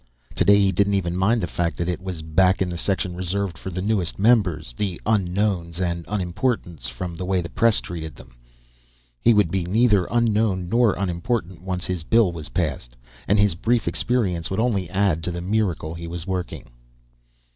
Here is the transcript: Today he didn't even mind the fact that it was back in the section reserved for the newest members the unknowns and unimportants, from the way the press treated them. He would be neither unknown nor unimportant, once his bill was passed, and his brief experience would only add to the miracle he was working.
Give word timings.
Today 0.33 0.57
he 0.57 0.71
didn't 0.71 0.95
even 0.95 1.15
mind 1.15 1.41
the 1.43 1.47
fact 1.47 1.77
that 1.77 1.87
it 1.87 2.01
was 2.01 2.23
back 2.23 2.59
in 2.59 2.69
the 2.69 2.77
section 2.79 3.15
reserved 3.15 3.55
for 3.55 3.69
the 3.69 3.83
newest 3.83 4.17
members 4.17 4.73
the 4.75 4.99
unknowns 5.05 5.79
and 5.79 6.05
unimportants, 6.07 6.89
from 6.89 7.15
the 7.15 7.23
way 7.23 7.39
the 7.39 7.51
press 7.51 7.79
treated 7.79 8.15
them. 8.15 8.35
He 9.21 9.31
would 9.35 9.51
be 9.51 9.63
neither 9.63 10.05
unknown 10.09 10.69
nor 10.69 10.93
unimportant, 10.95 11.61
once 11.61 11.85
his 11.85 12.03
bill 12.03 12.31
was 12.31 12.49
passed, 12.49 12.95
and 13.27 13.37
his 13.37 13.53
brief 13.53 13.87
experience 13.87 14.49
would 14.49 14.59
only 14.59 14.89
add 14.89 15.23
to 15.25 15.29
the 15.31 15.39
miracle 15.39 15.93
he 15.93 16.07
was 16.07 16.25
working. 16.25 16.71